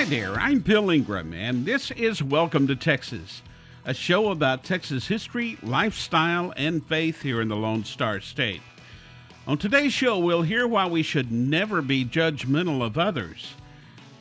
I'm 0.00 0.60
Bill 0.60 0.88
Ingram, 0.88 1.34
and 1.34 1.66
this 1.66 1.90
is 1.90 2.22
Welcome 2.22 2.66
to 2.68 2.74
Texas, 2.74 3.42
a 3.84 3.92
show 3.92 4.30
about 4.30 4.64
Texas 4.64 5.08
history, 5.08 5.58
lifestyle, 5.62 6.54
and 6.56 6.82
faith 6.86 7.20
here 7.20 7.42
in 7.42 7.48
the 7.48 7.56
Lone 7.56 7.84
Star 7.84 8.18
State. 8.18 8.62
On 9.46 9.58
today's 9.58 9.92
show, 9.92 10.18
we'll 10.18 10.40
hear 10.40 10.66
why 10.66 10.86
we 10.86 11.02
should 11.02 11.30
never 11.30 11.82
be 11.82 12.06
judgmental 12.06 12.82
of 12.82 12.96
others. 12.96 13.52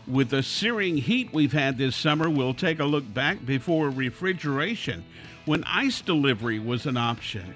With 0.05 0.31
the 0.31 0.43
searing 0.43 0.97
heat 0.97 1.31
we've 1.31 1.53
had 1.53 1.77
this 1.77 1.95
summer, 1.95 2.29
we'll 2.29 2.53
take 2.53 2.81
a 2.81 2.85
look 2.85 3.13
back 3.13 3.45
before 3.45 3.89
refrigeration, 3.89 5.05
when 5.45 5.63
ice 5.63 6.01
delivery 6.01 6.59
was 6.59 6.87
an 6.87 6.97
option. 6.97 7.55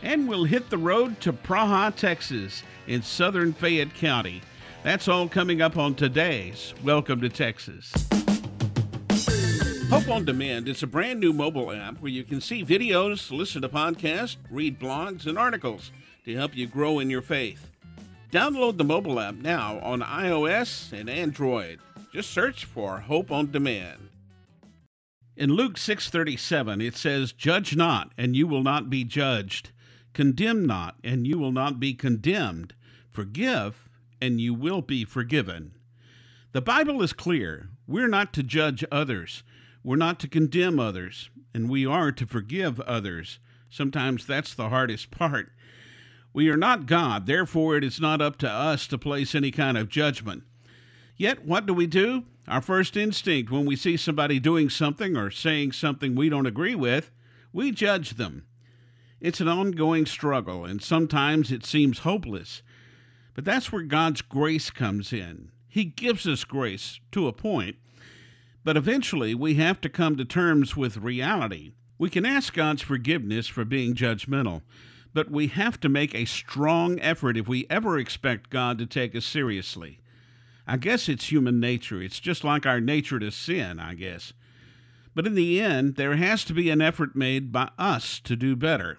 And 0.00 0.28
we'll 0.28 0.44
hit 0.44 0.70
the 0.70 0.78
road 0.78 1.20
to 1.22 1.32
Praha, 1.32 1.92
Texas, 1.92 2.62
in 2.86 3.02
southern 3.02 3.52
Fayette 3.52 3.94
County. 3.94 4.42
That's 4.84 5.08
all 5.08 5.30
coming 5.30 5.62
up 5.62 5.78
on 5.78 5.94
today's 5.94 6.74
Welcome 6.84 7.22
to 7.22 7.30
Texas. 7.30 7.90
Hope 9.88 10.10
on 10.10 10.26
Demand 10.26 10.68
is 10.68 10.82
a 10.82 10.86
brand 10.86 11.20
new 11.20 11.32
mobile 11.32 11.72
app 11.72 12.02
where 12.02 12.12
you 12.12 12.22
can 12.22 12.38
see 12.42 12.62
videos, 12.62 13.30
listen 13.30 13.62
to 13.62 13.68
podcasts, 13.70 14.36
read 14.50 14.78
blogs, 14.78 15.24
and 15.26 15.38
articles 15.38 15.90
to 16.26 16.36
help 16.36 16.54
you 16.54 16.66
grow 16.66 16.98
in 16.98 17.08
your 17.08 17.22
faith. 17.22 17.70
Download 18.30 18.76
the 18.76 18.84
mobile 18.84 19.18
app 19.18 19.36
now 19.36 19.78
on 19.78 20.02
iOS 20.02 20.92
and 20.92 21.08
Android. 21.08 21.80
Just 22.12 22.30
search 22.30 22.66
for 22.66 23.00
Hope 23.00 23.30
on 23.30 23.50
Demand. 23.50 24.10
In 25.34 25.54
Luke 25.54 25.78
6:37 25.78 26.82
it 26.82 26.94
says, 26.94 27.32
"Judge 27.32 27.74
not, 27.74 28.12
and 28.18 28.36
you 28.36 28.46
will 28.46 28.62
not 28.62 28.90
be 28.90 29.02
judged. 29.02 29.70
Condemn 30.12 30.66
not, 30.66 30.98
and 31.02 31.26
you 31.26 31.38
will 31.38 31.52
not 31.52 31.80
be 31.80 31.94
condemned. 31.94 32.74
Forgive, 33.10 33.83
and 34.24 34.40
you 34.40 34.54
will 34.54 34.80
be 34.80 35.04
forgiven." 35.04 35.72
The 36.52 36.62
Bible 36.62 37.02
is 37.02 37.12
clear. 37.12 37.68
We're 37.86 38.08
not 38.08 38.32
to 38.32 38.42
judge 38.42 38.82
others. 38.90 39.42
We're 39.82 39.96
not 39.96 40.18
to 40.20 40.28
condemn 40.28 40.80
others, 40.80 41.28
and 41.52 41.68
we 41.68 41.84
are 41.84 42.10
to 42.12 42.26
forgive 42.26 42.80
others. 42.80 43.38
Sometimes 43.68 44.24
that's 44.24 44.54
the 44.54 44.70
hardest 44.70 45.10
part. 45.10 45.52
We 46.32 46.48
are 46.48 46.56
not 46.56 46.86
God, 46.86 47.26
therefore, 47.26 47.76
it 47.76 47.84
is 47.84 48.00
not 48.00 48.22
up 48.22 48.38
to 48.38 48.50
us 48.50 48.86
to 48.86 48.98
place 48.98 49.34
any 49.34 49.50
kind 49.50 49.76
of 49.76 49.90
judgment. 49.90 50.44
Yet, 51.16 51.44
what 51.44 51.66
do 51.66 51.74
we 51.74 51.86
do? 51.86 52.24
Our 52.48 52.62
first 52.62 52.96
instinct 52.96 53.50
when 53.50 53.66
we 53.66 53.76
see 53.76 53.96
somebody 53.96 54.40
doing 54.40 54.70
something 54.70 55.16
or 55.16 55.30
saying 55.30 55.72
something 55.72 56.14
we 56.14 56.28
don't 56.28 56.46
agree 56.46 56.74
with, 56.74 57.10
we 57.52 57.70
judge 57.70 58.10
them. 58.10 58.44
It's 59.20 59.40
an 59.40 59.48
ongoing 59.48 60.06
struggle, 60.06 60.64
and 60.64 60.82
sometimes 60.82 61.52
it 61.52 61.64
seems 61.64 62.00
hopeless. 62.00 62.62
But 63.34 63.44
that's 63.44 63.72
where 63.72 63.82
God's 63.82 64.22
grace 64.22 64.70
comes 64.70 65.12
in. 65.12 65.50
He 65.68 65.84
gives 65.84 66.26
us 66.26 66.44
grace 66.44 67.00
to 67.12 67.26
a 67.26 67.32
point, 67.32 67.76
but 68.62 68.76
eventually 68.76 69.34
we 69.34 69.54
have 69.54 69.80
to 69.80 69.88
come 69.88 70.16
to 70.16 70.24
terms 70.24 70.76
with 70.76 70.98
reality. 70.98 71.72
We 71.98 72.10
can 72.10 72.24
ask 72.24 72.54
God's 72.54 72.82
forgiveness 72.82 73.48
for 73.48 73.64
being 73.64 73.94
judgmental, 73.94 74.62
but 75.12 75.30
we 75.30 75.48
have 75.48 75.80
to 75.80 75.88
make 75.88 76.14
a 76.14 76.24
strong 76.24 76.98
effort 77.00 77.36
if 77.36 77.48
we 77.48 77.66
ever 77.68 77.98
expect 77.98 78.50
God 78.50 78.78
to 78.78 78.86
take 78.86 79.14
us 79.16 79.24
seriously. 79.24 80.00
I 80.66 80.76
guess 80.76 81.08
it's 81.08 81.30
human 81.30 81.60
nature. 81.60 82.00
It's 82.00 82.20
just 82.20 82.42
like 82.42 82.66
our 82.66 82.80
nature 82.80 83.18
to 83.18 83.30
sin, 83.30 83.78
I 83.78 83.94
guess. 83.94 84.32
But 85.14 85.26
in 85.26 85.34
the 85.34 85.60
end, 85.60 85.96
there 85.96 86.16
has 86.16 86.44
to 86.44 86.54
be 86.54 86.70
an 86.70 86.80
effort 86.80 87.14
made 87.14 87.52
by 87.52 87.70
us 87.78 88.18
to 88.20 88.34
do 88.34 88.56
better. 88.56 88.98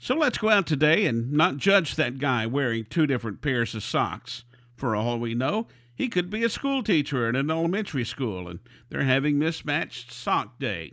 So 0.00 0.14
let's 0.14 0.38
go 0.38 0.48
out 0.48 0.66
today 0.66 1.06
and 1.06 1.32
not 1.32 1.56
judge 1.56 1.96
that 1.96 2.18
guy 2.18 2.46
wearing 2.46 2.84
two 2.84 3.06
different 3.06 3.40
pairs 3.40 3.74
of 3.74 3.82
socks. 3.82 4.44
For 4.76 4.94
all 4.94 5.18
we 5.18 5.34
know, 5.34 5.66
he 5.92 6.08
could 6.08 6.30
be 6.30 6.44
a 6.44 6.48
school 6.48 6.84
teacher 6.84 7.28
in 7.28 7.34
an 7.34 7.50
elementary 7.50 8.04
school 8.04 8.46
and 8.46 8.60
they're 8.88 9.02
having 9.02 9.40
mismatched 9.40 10.12
sock 10.12 10.60
day. 10.60 10.92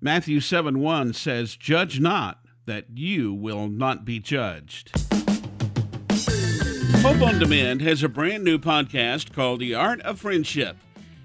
Matthew 0.00 0.40
7 0.40 0.80
1 0.80 1.12
says, 1.12 1.54
Judge 1.54 2.00
not, 2.00 2.44
that 2.66 2.86
you 2.92 3.32
will 3.32 3.68
not 3.68 4.04
be 4.04 4.18
judged. 4.18 4.90
Hope 7.02 7.22
on 7.22 7.38
Demand 7.38 7.80
has 7.82 8.02
a 8.02 8.08
brand 8.08 8.42
new 8.42 8.58
podcast 8.58 9.32
called 9.32 9.60
The 9.60 9.76
Art 9.76 10.00
of 10.00 10.18
Friendship. 10.18 10.76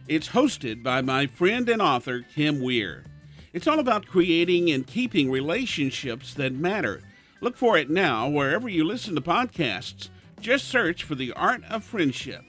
It's 0.08 0.30
hosted 0.30 0.84
by 0.84 1.02
my 1.02 1.26
friend 1.26 1.68
and 1.70 1.82
author, 1.82 2.22
Kim 2.22 2.62
Weir. 2.62 3.04
It's 3.52 3.66
all 3.68 3.80
about 3.80 4.06
creating 4.06 4.70
and 4.70 4.86
keeping 4.86 5.32
relationships 5.32 6.34
that 6.36 6.54
matter. 6.54 7.02
Look 7.46 7.58
for 7.58 7.78
it 7.78 7.92
now 7.92 8.28
wherever 8.28 8.68
you 8.68 8.84
listen 8.84 9.14
to 9.14 9.22
podcasts. 9.22 10.10
Just 10.42 10.68
search 10.68 11.04
for 11.04 11.14
The 11.14 11.32
Art 11.34 11.62
of 11.70 11.84
Friendship. 11.84 12.42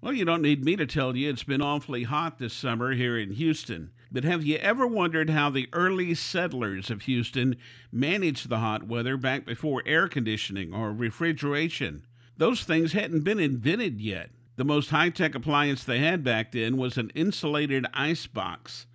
Well, 0.00 0.14
you 0.14 0.24
don't 0.24 0.40
need 0.40 0.64
me 0.64 0.76
to 0.76 0.86
tell 0.86 1.14
you 1.14 1.28
it's 1.28 1.42
been 1.42 1.60
awfully 1.60 2.04
hot 2.04 2.38
this 2.38 2.54
summer 2.54 2.92
here 2.92 3.18
in 3.18 3.32
Houston. 3.32 3.90
But 4.10 4.24
have 4.24 4.46
you 4.46 4.56
ever 4.56 4.86
wondered 4.86 5.28
how 5.28 5.50
the 5.50 5.68
early 5.74 6.14
settlers 6.14 6.88
of 6.88 7.02
Houston 7.02 7.56
managed 7.92 8.48
the 8.48 8.60
hot 8.60 8.84
weather 8.84 9.18
back 9.18 9.44
before 9.44 9.82
air 9.84 10.08
conditioning 10.08 10.72
or 10.72 10.90
refrigeration? 10.90 12.06
Those 12.38 12.64
things 12.64 12.94
hadn't 12.94 13.24
been 13.24 13.38
invented 13.38 14.00
yet. 14.00 14.30
The 14.56 14.64
most 14.64 14.88
high 14.88 15.10
tech 15.10 15.34
appliance 15.34 15.84
they 15.84 15.98
had 15.98 16.24
back 16.24 16.52
then 16.52 16.78
was 16.78 16.96
an 16.96 17.10
insulated 17.14 17.84
ice 17.92 18.26
box. 18.26 18.86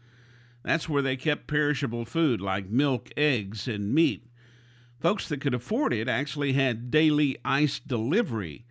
That's 0.63 0.89
where 0.89 1.03
they 1.03 1.17
kept 1.17 1.45
perishable 1.45 2.05
food 2.05 2.41
like 2.41 2.65
milk, 2.67 3.11
eggs, 3.15 3.67
and 3.67 3.93
meat. 3.93 4.25
Folks 5.05 5.29
that 5.29 5.39
could 5.39 5.53
afford 5.53 5.93
it 5.93 6.09
actually 6.09 6.53
had 6.53 6.89
daily 6.89 7.37
ice 7.45 7.77
delivery. 7.77 8.65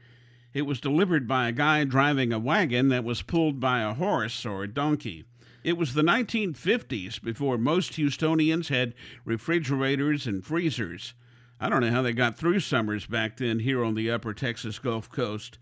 It 0.53 0.63
was 0.63 0.81
delivered 0.81 1.29
by 1.29 1.47
a 1.47 1.53
guy 1.53 1.85
driving 1.85 2.33
a 2.33 2.41
wagon 2.41 2.89
that 2.89 3.05
was 3.05 3.23
pulled 3.23 3.61
by 3.61 3.83
a 3.83 3.95
horse 3.95 4.45
or 4.45 4.65
a 4.65 4.69
donkey. 4.69 5.27
It 5.63 5.79
was 5.79 5.95
the 5.95 6.03
1950s 6.03 7.23
before 7.23 7.57
most 7.57 7.93
Houstonians 7.93 8.67
had 8.67 8.95
refrigerators 9.25 10.27
and 10.27 10.45
freezers. 10.45 11.15
I 11.61 11.69
don't 11.69 11.83
know 11.83 11.93
how 11.93 12.03
they 12.03 12.13
got 12.13 12.37
through 12.37 12.59
summers 12.59 13.07
back 13.07 13.37
then 13.37 13.61
here 13.61 13.85
on 13.85 13.95
the 13.95 14.11
upper 14.11 14.35
Texas 14.35 14.81
Gulf 14.81 15.09
Coast, 15.09 15.57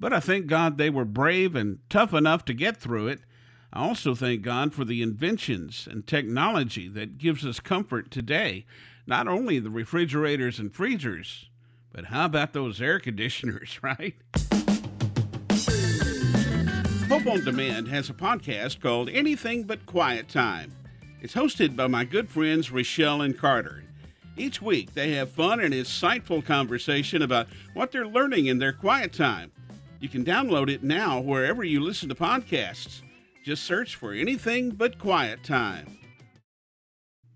but 0.00 0.14
I 0.14 0.20
thank 0.20 0.46
God 0.46 0.78
they 0.78 0.88
were 0.88 1.04
brave 1.04 1.54
and 1.54 1.80
tough 1.90 2.14
enough 2.14 2.42
to 2.46 2.54
get 2.54 2.78
through 2.78 3.08
it. 3.08 3.20
I 3.70 3.80
also 3.80 4.14
thank 4.14 4.40
God 4.40 4.72
for 4.72 4.86
the 4.86 5.02
inventions 5.02 5.86
and 5.90 6.06
technology 6.06 6.88
that 6.88 7.18
gives 7.18 7.44
us 7.44 7.60
comfort 7.60 8.10
today, 8.10 8.64
not 9.06 9.28
only 9.28 9.58
the 9.58 9.70
refrigerators 9.70 10.58
and 10.58 10.74
freezers, 10.74 11.48
but 11.92 12.06
how 12.06 12.26
about 12.26 12.52
those 12.52 12.80
air 12.80 12.98
conditioners, 12.98 13.78
right? 13.82 14.14
Hope 17.08 17.26
on 17.26 17.44
Demand 17.44 17.88
has 17.88 18.10
a 18.10 18.14
podcast 18.14 18.80
called 18.80 19.08
Anything 19.08 19.62
But 19.62 19.86
Quiet 19.86 20.28
Time. 20.28 20.72
It's 21.20 21.34
hosted 21.34 21.76
by 21.76 21.86
my 21.86 22.04
good 22.04 22.28
friends 22.28 22.70
Rochelle 22.70 23.22
and 23.22 23.38
Carter. 23.38 23.84
Each 24.36 24.60
week, 24.60 24.92
they 24.92 25.12
have 25.12 25.30
fun 25.30 25.60
and 25.60 25.72
insightful 25.72 26.44
conversation 26.44 27.22
about 27.22 27.46
what 27.74 27.90
they're 27.90 28.06
learning 28.06 28.46
in 28.46 28.58
their 28.58 28.72
quiet 28.72 29.12
time. 29.12 29.50
You 29.98 30.08
can 30.10 30.24
download 30.24 30.68
it 30.68 30.82
now 30.82 31.20
wherever 31.20 31.64
you 31.64 31.80
listen 31.80 32.08
to 32.10 32.14
podcasts. 32.14 33.00
Just 33.42 33.62
search 33.64 33.94
for 33.94 34.12
Anything 34.12 34.70
But 34.70 34.98
Quiet 34.98 35.42
Time. 35.42 35.96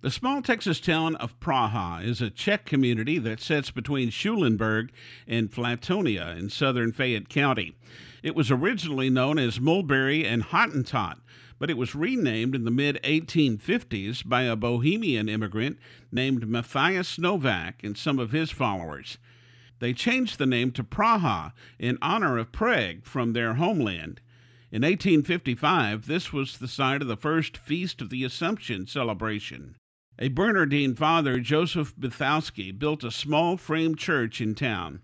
The 0.03 0.11
small 0.11 0.41
Texas 0.41 0.81
town 0.81 1.15
of 1.17 1.39
Praha 1.41 2.03
is 2.03 2.23
a 2.23 2.31
Czech 2.31 2.65
community 2.65 3.19
that 3.19 3.39
sits 3.39 3.71
between 3.71 4.09
Schulenburg 4.09 4.93
and 5.27 5.53
Flatonia 5.53 6.39
in 6.39 6.49
southern 6.49 6.91
Fayette 6.91 7.29
County. 7.29 7.75
It 8.23 8.35
was 8.35 8.51
originally 8.51 9.11
known 9.11 9.39
as 9.39 9.61
Mulberry 9.61 10.25
and 10.25 10.43
Hottentot, 10.43 11.19
but 11.59 11.69
it 11.69 11.77
was 11.77 11.95
renamed 11.95 12.55
in 12.55 12.65
the 12.65 12.71
mid 12.71 12.99
1850s 13.05 14.27
by 14.27 14.45
a 14.45 14.57
Bohemian 14.57 15.29
immigrant 15.29 15.79
named 16.11 16.49
Matthias 16.49 17.19
Novak 17.19 17.85
and 17.85 17.95
some 17.95 18.19
of 18.19 18.33
his 18.33 18.51
followers. 18.51 19.19
They 19.81 19.93
changed 19.93 20.39
the 20.39 20.47
name 20.47 20.73
to 20.73 20.83
Praha 20.83 21.53
in 21.79 21.99
honor 22.01 22.39
of 22.39 22.53
Prague 22.53 23.05
from 23.05 23.35
their 23.35 23.57
homeland. 23.57 24.23
In 24.73 24.81
1855, 24.81 26.07
this 26.07 26.33
was 26.33 26.57
the 26.57 26.69
site 26.69 27.03
of 27.03 27.09
the 27.09 27.19
first 27.19 27.59
Feast 27.59 28.01
of 28.01 28.09
the 28.09 28.25
Assumption 28.25 28.87
celebration. 28.87 29.77
A 30.23 30.29
Bernardine 30.29 30.95
father, 30.95 31.41
Joseph 31.41 31.97
Bithowski, 31.97 32.79
built 32.79 33.03
a 33.03 33.11
small 33.11 33.57
frame 33.57 33.95
church 33.95 34.43
in 34.43 34.55
town. 34.55 35.01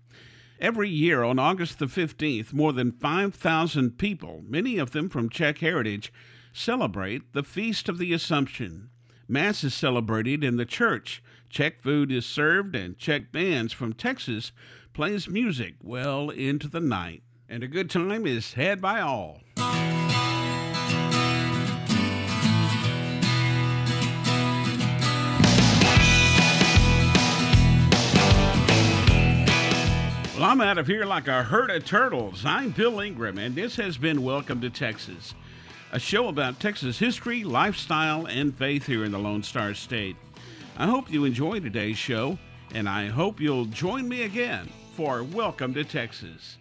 Every 0.59 0.89
year 0.89 1.23
on 1.23 1.39
August 1.39 1.79
the 1.79 1.87
15th, 1.87 2.53
more 2.53 2.71
than 2.71 2.91
5,000 2.91 3.97
people, 3.97 4.43
many 4.47 4.77
of 4.77 4.91
them 4.91 5.09
from 5.09 5.31
Czech 5.31 5.57
heritage, 5.57 6.13
celebrate 6.53 7.33
the 7.33 7.41
Feast 7.41 7.89
of 7.89 7.97
the 7.97 8.13
Assumption. 8.13 8.91
Mass 9.27 9.63
is 9.63 9.73
celebrated 9.73 10.43
in 10.43 10.57
the 10.57 10.65
church. 10.65 11.23
Czech 11.49 11.81
food 11.81 12.11
is 12.11 12.27
served, 12.27 12.75
and 12.75 12.99
Czech 12.99 13.31
bands 13.31 13.73
from 13.73 13.93
Texas 13.93 14.51
plays 14.93 15.27
music 15.27 15.77
well 15.81 16.29
into 16.29 16.67
the 16.67 16.79
night. 16.79 17.23
And 17.49 17.63
a 17.63 17.67
good 17.67 17.89
time 17.89 18.27
is 18.27 18.53
had 18.53 18.79
by 18.79 19.01
all. 19.01 19.41
I'm 30.47 30.61
out 30.61 30.77
of 30.77 30.87
here 30.87 31.03
like 31.03 31.27
a 31.27 31.43
herd 31.43 31.69
of 31.71 31.83
turtles. 31.83 32.45
I'm 32.45 32.69
Bill 32.69 33.01
Ingram, 33.01 33.37
and 33.37 33.53
this 33.53 33.75
has 33.75 33.97
been 33.97 34.23
Welcome 34.23 34.61
to 34.61 34.69
Texas. 34.69 35.35
a 35.91 35.99
show 35.99 36.29
about 36.29 36.61
Texas 36.61 36.97
history, 36.97 37.43
lifestyle, 37.43 38.25
and 38.27 38.57
faith 38.57 38.85
here 38.85 39.03
in 39.03 39.11
the 39.11 39.19
Lone 39.19 39.43
Star 39.43 39.73
State. 39.73 40.15
I 40.77 40.85
hope 40.85 41.11
you 41.11 41.25
enjoy 41.25 41.59
today's 41.59 41.97
show, 41.97 42.39
and 42.73 42.87
I 42.87 43.07
hope 43.07 43.41
you'll 43.41 43.65
join 43.65 44.07
me 44.07 44.21
again 44.21 44.69
for 44.95 45.21
Welcome 45.21 45.73
to 45.73 45.83
Texas. 45.83 46.55